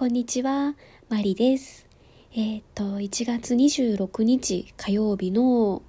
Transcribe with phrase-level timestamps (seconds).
[0.00, 0.76] こんにちは、
[1.10, 1.86] マリです。
[2.34, 5.82] えっ、と、1月26日火曜日の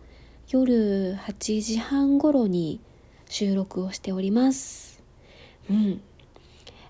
[0.50, 2.82] 夜8時半頃に
[3.30, 5.02] 収録をしております。
[5.70, 6.02] うん。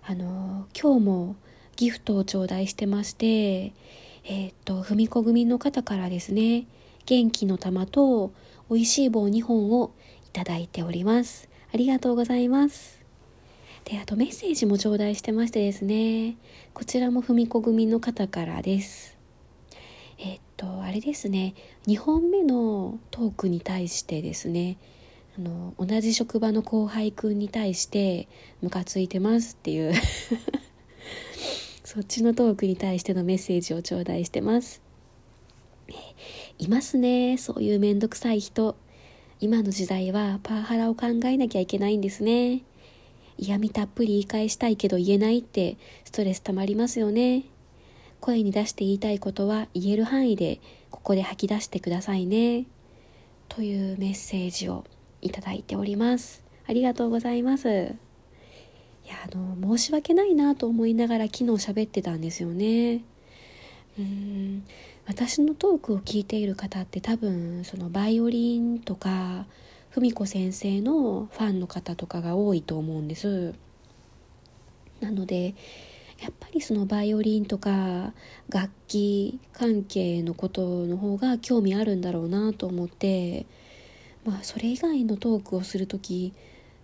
[0.04, 1.36] あの、今日も
[1.75, 3.75] ギフトを頂戴してまして、
[4.23, 6.65] えっ、と、ふみこ組の方からですね、
[7.05, 8.33] 元気の玉と
[8.67, 9.91] 美味しい棒2本を
[10.25, 11.49] いただいております。
[11.71, 13.00] ありがとうございます。
[13.85, 16.37] で、あとメッセージも頂戴してましてですね、
[16.73, 19.17] こちらもふみこ組の方からです。
[20.17, 21.55] えっと、あれですね、
[21.87, 24.77] 2本目のトークに対してですね、
[25.37, 28.27] あの、同じ職場の後輩くんに対して、
[28.61, 29.93] ムカついてますっていう、
[31.83, 34.81] そっちのトークに対してのメッセージを頂戴してます。
[36.59, 38.75] いますね、そういうめんどくさい人。
[39.39, 42.61] 今の時代はパワハラを考えなきゃいけないんですね。
[43.41, 47.43] 嫌味たっぷり言い返したいけど言えないってストレス溜まりますよね。
[48.19, 52.67] 声に出して言いたいことは言える範囲でここで吐き出してくださいね。
[53.49, 54.85] というメッセージを
[55.21, 56.43] いただいております。
[56.67, 57.67] ありがとうございます。
[57.67, 57.71] い
[59.07, 63.01] や、あの、申し訳ないなと思いながら昨日喋ってたんですよね。
[63.97, 64.63] うーん、
[65.07, 69.47] 私のトークを聞いている方って多分そのバイオリンとか
[69.94, 73.53] 文子先生のファンの方とかが多いと思うんです。
[75.02, 75.56] なので
[76.22, 78.14] やっぱりそのバイオリンとか
[78.50, 83.47] 楽器関係のことの方が興味あるんだろうなと思って
[84.23, 86.34] まあそれ以外のトークをする時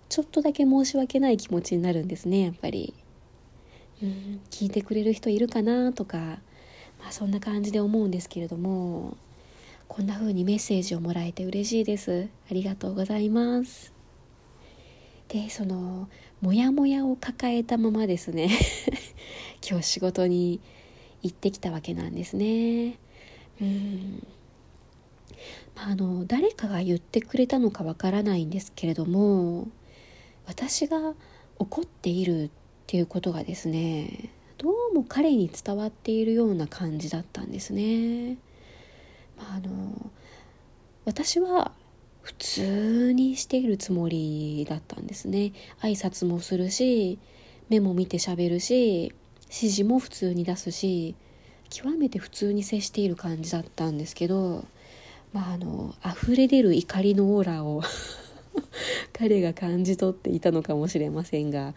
[0.10, 2.94] ちょっとだけ申し訳ない気持ちになるんですねやっぱり。
[4.02, 6.18] うん聞いてくれる人いるかなとか
[7.00, 9.18] まあそんな感じで思うんですけれども。
[9.88, 12.28] こんな風にメッセージをもらえて嬉しいです。
[12.52, 13.94] ありがとうございます。
[15.30, 16.08] でその
[16.42, 18.50] モヤモヤを抱えたままですね。
[19.68, 20.60] 今日仕事に
[21.24, 22.98] 行ってきたわけなんですね。
[23.61, 24.28] うん。
[25.76, 29.67] まああの誰かが言ってくれたのかわからないんですけれども
[30.45, 31.14] 私が
[31.60, 32.50] 怒っているっ
[32.88, 38.38] ていうことがですねどうも彼に伝わっているような感じだったんですね。
[39.37, 40.11] まあ、あの
[41.05, 41.71] 私は
[42.21, 45.53] 普通にしているつもりだったんですね。
[45.81, 47.20] 挨拶もするし
[47.70, 51.15] 目も見て喋るし指示も普通に出すし
[51.70, 54.65] 極めて普通に接している感じだったんですけど、
[55.33, 57.81] まあ、あの溢れ出る怒りのオーラを
[59.14, 61.73] 彼が感じ取っていたのかもしれませんが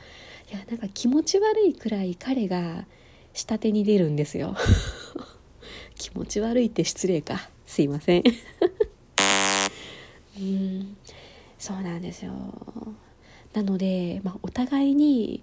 [0.51, 2.87] いやなんか気持ち悪いくらい彼が
[3.33, 4.57] 下手に出るんですよ
[6.01, 7.51] 気持ち悪いって失礼か。
[7.67, 8.23] すいません。
[10.39, 10.97] うん。
[11.59, 12.33] そうなんですよ。
[13.53, 15.43] なので、まあ、お互いに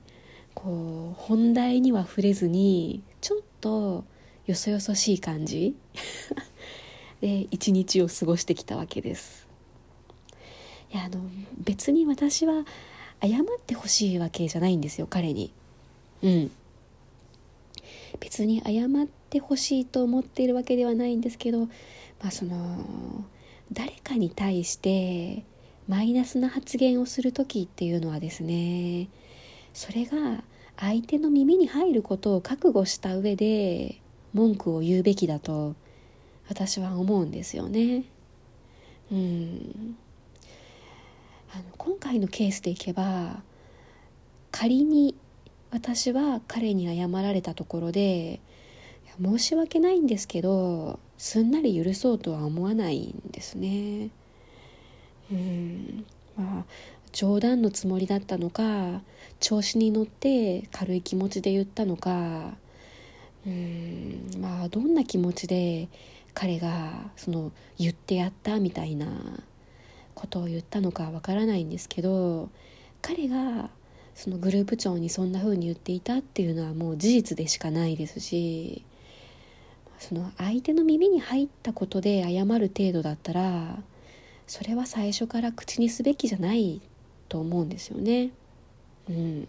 [0.55, 4.03] こう本題には触れずにちょっと
[4.47, 5.75] よそよそしい感じ。
[7.21, 9.47] で一日を過ごしてきたわけです。
[10.91, 11.21] いやあの
[11.59, 12.65] 別に私は
[13.21, 15.53] 謝ってほしいわけじゃないんですよ彼に。
[16.23, 16.51] うん。
[18.19, 18.87] 別に謝
[19.27, 21.67] ってほしいと思っているわけではないんですけどま
[22.27, 23.25] あその
[23.73, 25.43] 誰かに対して
[25.89, 29.09] マイナスな発言をする時っていうのはですね
[29.73, 30.43] それが
[30.77, 33.99] 相手の耳に入ることを覚悟した上で
[34.33, 35.75] 文句を言うべきだと
[36.47, 38.05] 私は思うんですよね。
[39.11, 39.97] うん。
[41.53, 43.41] あの今回のケースでいけば
[44.51, 45.15] 仮に
[45.71, 48.39] 私は彼に謝られたところで
[49.21, 54.09] 申し訳ないんですけどすんなり許そうとは思わないんですね。
[55.31, 56.05] うん。
[56.37, 56.65] まあ
[57.11, 59.01] 冗談のつもりだったのか
[59.39, 62.55] 調子に乗って軽い気持ちで言ったのか。
[63.45, 64.29] うん。
[64.39, 65.89] まあどんな気持ちで
[66.33, 69.07] 彼がその言ってやったみたいな
[70.13, 72.49] ことを言ったのかわからないんですけど
[73.01, 73.69] 彼が
[74.13, 78.83] そのグループ長にそんな風に言っていたっていうのはもう事実でしかないですし
[79.99, 83.79] その相手の耳に入ったことで謝る程度だったら
[84.45, 86.81] それは最初から口にすべきじゃない
[87.29, 88.31] と思うんですよね。
[89.09, 89.47] うん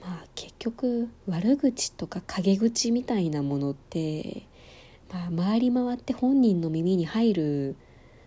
[0.00, 4.46] まあ結局悪口とか陰口みたいなものって、
[5.12, 7.76] まあ、回り回って本人の耳に入る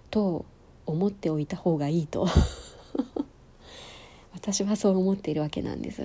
[0.10, 0.46] と
[0.86, 2.28] 思っておいた方がいいと
[4.34, 6.02] 私はそう思っているわけなんです。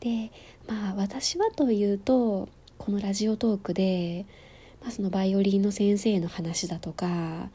[0.00, 0.30] で
[0.66, 2.48] まあ私はというと
[2.84, 4.26] このラジオトークで、
[4.80, 7.48] まあ、そのバイオリンの先生の話だとか、ま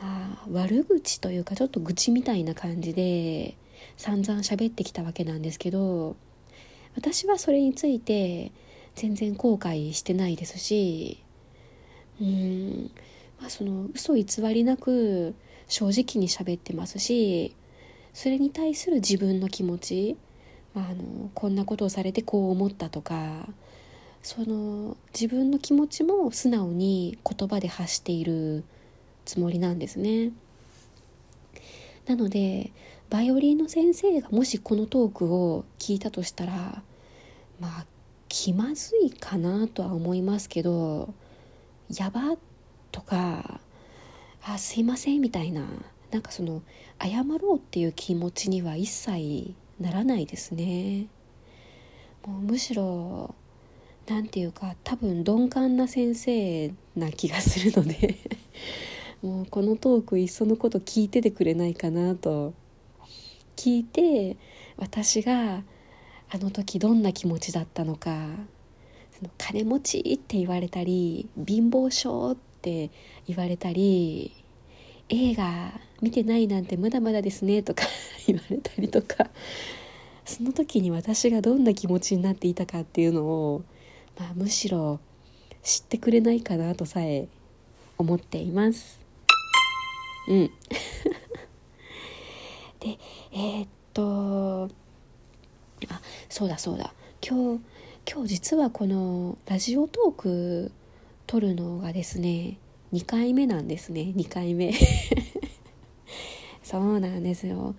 [0.00, 3.56] あ、悪口というかちょっと愚痴みたいな感じで
[3.96, 6.14] 散々喋ってきたわけなんですけど
[6.94, 8.52] 私はそれについて
[8.94, 11.20] 全然後悔してないですし
[12.20, 12.92] うん
[13.40, 14.24] まあその嘘偽
[14.54, 15.34] りなく
[15.66, 17.56] 正直に喋ってますし
[18.14, 20.16] それに対する自分の気持ち、
[20.74, 23.48] まあ、あのこんなことをされてこう思ったとか
[24.22, 28.64] その自分の気持ちも素直に言葉で発している
[29.24, 30.32] つもりなんですね。
[32.06, 32.72] なので
[33.08, 36.82] バイオリンの先生がもしこのトークを聞いたとしたら
[37.60, 37.86] まあ
[38.28, 41.14] 気まずいかなとは思いますけど
[41.96, 42.36] 「やば」
[42.92, 43.60] とか
[44.42, 45.66] 「あすいません」みたいな
[46.10, 46.62] なんかその
[47.00, 51.06] 謝ろうっていう気持ちには一切ならないですね。
[52.26, 53.34] もうむしろ
[54.10, 58.16] 何て言うか多分鈍感な先生な気がするので
[59.22, 62.52] もうこのトークいっそのこと聞いててくれないかなと。
[63.54, 64.36] 聞いて
[64.78, 65.62] 私が
[66.30, 68.26] あの時どんな気持ちだったのか
[69.12, 72.90] その金持ちって言われたり貧乏症って
[73.26, 74.32] 言われたり
[75.10, 77.84] 映画見てないなんてまだまだですねとか
[78.26, 79.28] 言われたりとか
[80.24, 83.64] その時に私がどんな気持ちになっていたかっていうのを、
[84.20, 85.00] まあ、むしろ
[85.62, 87.26] 知ってくれないかなとさえ
[87.96, 89.00] 思っています。
[90.28, 90.50] うん。
[92.80, 92.98] で
[93.32, 94.68] えー、っと
[95.88, 96.92] あそうだそうだ。
[97.26, 97.62] 今日
[98.10, 100.72] 今日実はこのラジオトーク
[101.26, 102.58] 撮るのがですね
[102.92, 104.12] 2回目なんですね。
[104.14, 104.74] 2回目。
[106.62, 107.74] そうなんですよ。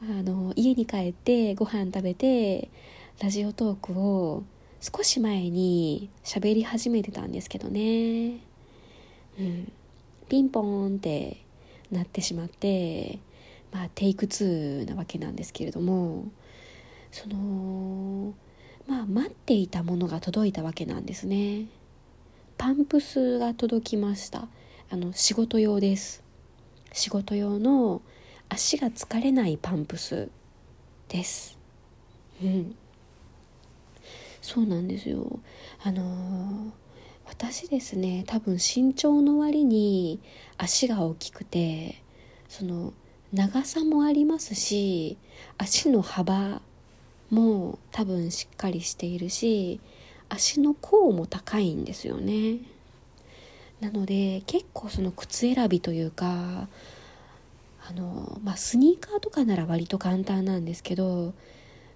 [0.00, 2.70] あの家に帰ってご飯食べて
[3.20, 4.42] ラジオトークを
[4.80, 8.40] 少し前に喋り始めてたんですけどね。
[9.38, 9.72] うん。
[10.28, 11.44] ピンポーンって
[11.90, 13.18] なってしまって
[13.72, 16.24] まあテイク2なわけなんですけれども
[17.12, 18.34] その
[18.88, 21.66] まあ待っていたものが届いたわけなんですね。
[22.58, 24.48] パンプスが届きました。
[24.90, 26.22] あの仕事用です。
[26.92, 28.00] 仕事用の
[28.48, 30.30] 足が疲れないパンプス
[31.08, 31.58] です。
[32.42, 32.76] うん。
[34.46, 35.40] そうなんですよ。
[35.82, 36.70] あのー、
[37.26, 40.20] 私ですね多分身長の割に
[40.56, 42.00] 足が大きくて
[42.48, 42.92] その
[43.32, 45.18] 長さもありますし
[45.58, 46.62] 足の幅
[47.28, 49.80] も多分しっかりしているし
[50.28, 52.58] 足の甲も高いんですよね。
[53.80, 56.68] なので結構その靴選びというか
[57.84, 61.34] あの、まあ、スニーカーとかなら割と簡単なんですけど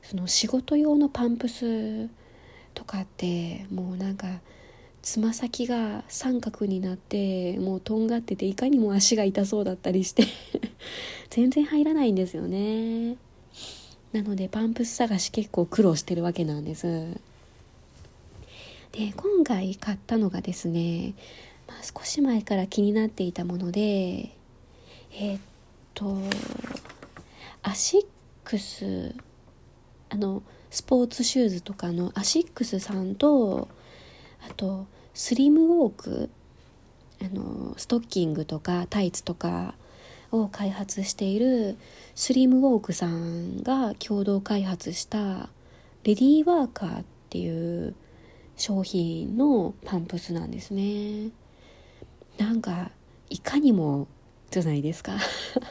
[0.02, 2.10] その仕事用のパンプス
[2.74, 4.26] とかってもうなんか
[5.02, 10.24] つま先が三角になってもうとんがってていかにも足が痛そうだったりして
[11.30, 13.16] 全然入らないんですよね。
[14.12, 17.16] なのでパンプス探し結構苦労してるわけなんです。
[18.92, 21.14] で今回買ったのがですね、
[21.68, 24.30] まあ、少し前から気になっていたもので
[25.12, 25.40] えー、っ
[25.94, 26.18] と
[27.62, 28.06] アシッ
[28.44, 29.14] クス
[30.10, 33.68] あのスポーツシューズとかのアシックスさんと
[34.46, 36.30] あとスリムウォーク
[37.22, 39.74] あのストッキングとかタイツとか
[40.32, 41.76] を開発している
[42.14, 45.48] スリムウォークさんが共同開発した
[46.04, 47.94] レディーワーカーっていう
[48.56, 51.30] 商品のパンプスなんですね。
[52.38, 52.90] なんか
[53.28, 54.06] いかにも
[54.50, 55.16] じゃないですか。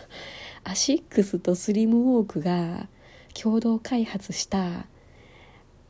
[0.64, 2.88] アシックスとスリムウォークが
[3.34, 4.86] 共同開発した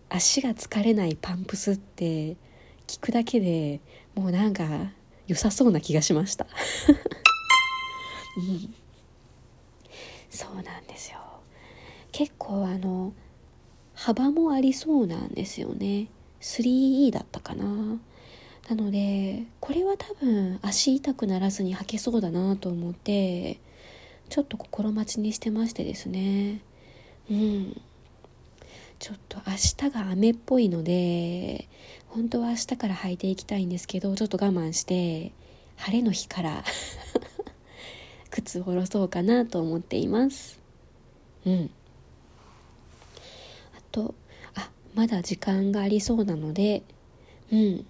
[0.09, 2.35] 足が疲れないパンプスって
[2.87, 3.79] 聞くだけで
[4.15, 4.91] もうなんか
[5.27, 6.47] 良さそうな気がしました、
[8.37, 8.73] うん、
[10.29, 11.19] そうなんですよ。
[12.11, 13.13] 結構あの
[13.93, 16.07] 幅もありそうなんですよね。
[16.41, 17.65] 3E だったかな。
[18.69, 23.59] なのでこれは多分足痛くならずに履けそうだなと思って
[24.29, 26.61] ちょっと心待ちにしてましてですね。
[27.29, 27.81] うん。
[28.99, 31.69] ちょっと明日が雨っぽいので
[32.09, 35.31] 本当は明日から履いていきたいんですけどちょっと我慢して
[35.77, 36.63] 晴れの日から
[38.29, 40.59] 靴を下ろそうかなと思っています。
[41.45, 41.69] うん。
[43.77, 44.13] あと
[44.55, 46.83] あまだ時間がありそうなので
[47.51, 47.85] うん。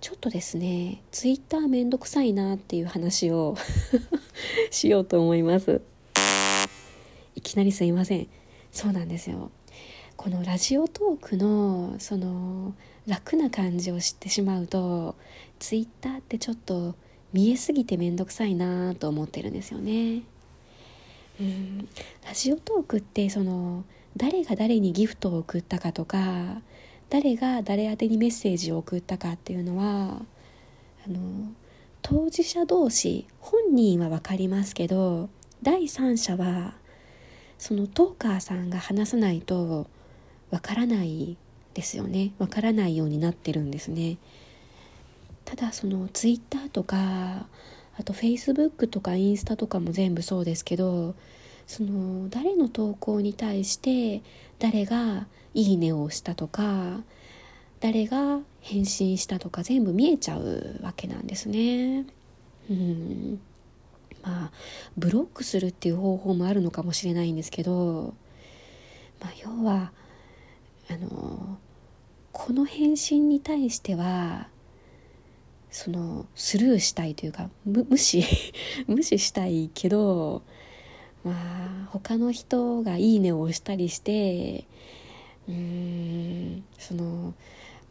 [0.00, 3.56] ちょっとですねツイッターめんどくさいなっていう話を
[4.70, 5.82] しようと思います。
[7.34, 8.28] いきなりすいません。
[8.72, 9.50] そうなんですよ
[10.16, 12.74] このラジオトークのその
[13.06, 15.16] 楽な感じを知ってしまうと
[15.58, 16.94] ツイッターってちょっと
[17.32, 20.22] 見えすぎて面倒くさいなと思ってるんですよね。
[21.40, 21.88] うん
[22.26, 23.84] ラジオトークってその
[24.16, 26.60] 誰が誰にギフトを送ったかとか
[27.08, 30.20] 誰が誰宛にメッセージを送ったかっていうのは
[31.06, 31.50] あの
[32.02, 35.30] 当事者同士本人は分かりますけど
[35.62, 36.74] 第三者は
[37.60, 39.86] そのトーカーさんが話さないと
[40.50, 41.36] 分からない
[41.74, 42.32] ですよね。
[42.38, 44.16] 分からないようになってるんですね。
[45.44, 47.46] ただそのツイッターとか
[47.98, 51.14] あとフェイスブックとかインスタとかも全部そうですけど
[51.66, 54.22] その誰の投稿に対して
[54.58, 57.02] 誰が「いいね」をしたとか
[57.80, 62.06] 誰が返信したとか全部見えちゃうわけなんですね。
[62.70, 63.40] うん。
[64.22, 64.50] まあ
[64.96, 68.14] ブロックするっていう方法もあるのかもしれないんですけど、
[69.20, 69.92] まあ、要は
[70.90, 71.58] あの
[72.32, 74.48] この返信に対しては
[75.70, 78.24] そのスルーしたいというか無視
[78.86, 80.42] 無視したいけど
[81.24, 84.66] まあ他の人が「いいね」を押したりして
[85.48, 87.34] うーんその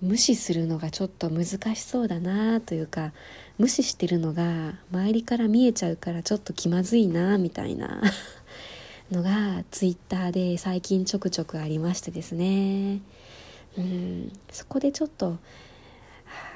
[0.02, 1.46] 無視するのがちょっと難
[1.76, 3.14] しそうだなというか
[3.60, 8.02] 無視してるのが周りから見えちゃうからちょっと気まずいなみたいな
[9.12, 13.02] のがツイッターで最近ちょくちょくありましてですね。
[13.78, 14.32] うん。
[14.50, 15.38] そこでちょっと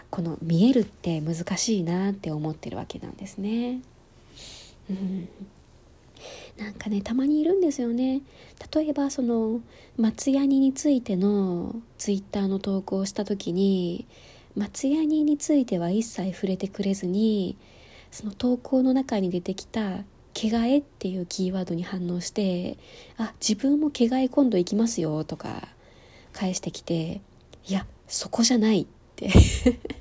[0.09, 3.81] この見えるって難しいなって思ってるわけなんですね。
[4.89, 5.27] うん。
[6.57, 8.21] なんかねたまにいるんですよね。
[8.73, 9.59] 例えばその
[9.97, 14.05] 松ヤニについてのツイッターの投稿をした時に
[14.55, 17.57] 松ヤニについては一切触れてくれずに
[18.11, 22.77] その投稿の中に出てきた「毛替え」っていうキーワードに反応して
[23.17, 25.67] 「あ自分も毛替え今度行きますよ」とか
[26.31, 27.21] 返してきて
[27.67, 29.29] 「いやそこじゃない」って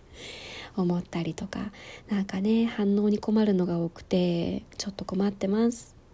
[0.76, 1.72] 思ったりとか
[2.10, 5.91] なんかね反応に困るのが多くてちょっと困ってます